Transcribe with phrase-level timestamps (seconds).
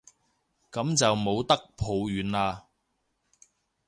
[0.71, 2.63] 噉就冇得抱怨喇